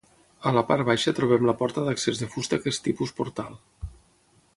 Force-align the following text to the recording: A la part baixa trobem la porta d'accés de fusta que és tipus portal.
A 0.51 0.51
la 0.53 0.61
part 0.69 0.85
baixa 0.87 1.13
trobem 1.19 1.45
la 1.49 1.55
porta 1.59 1.83
d'accés 1.89 2.21
de 2.21 2.29
fusta 2.37 2.59
que 2.63 2.73
és 2.73 2.81
tipus 2.87 3.13
portal. 3.21 3.61